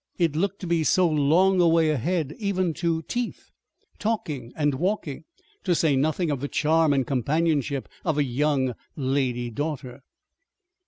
[0.17, 3.51] It looked to be so long a way ahead, even to teeth,
[3.99, 5.25] talking, and walking,
[5.63, 10.01] to say nothing of the charm and companionship of a young lady daughter!